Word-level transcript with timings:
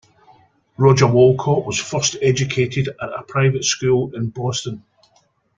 Roger 0.79 1.05
Wolcott 1.13 1.63
was 1.63 1.77
first 1.77 2.15
educated 2.23 2.87
at 2.87 3.13
a 3.15 3.21
private 3.21 3.63
school 3.63 4.15
in 4.15 4.29
Boston. 4.31 4.83